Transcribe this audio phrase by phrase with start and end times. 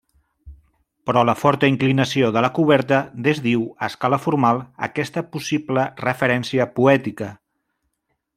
[1.09, 7.31] Però la forta inclinació de la coberta desdiu a escala formal aquesta possible referència poètica.